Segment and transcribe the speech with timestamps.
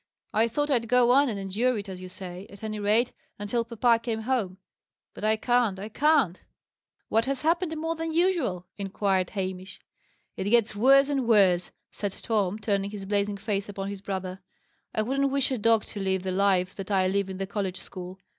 [0.33, 3.63] I thought I'd go on and endure it, as you say; at any rate, until
[3.63, 4.57] papa came home.
[5.13, 6.39] But I can't I can't!"
[7.07, 9.79] "What has happened more than usual?" inquired Hamish.
[10.35, 14.39] "It gets worse and worse," said Tom, turning his blazing face upon his brother.
[14.91, 17.77] "I wouldn't wish a dog to live the life that I live in the college
[17.79, 18.17] school.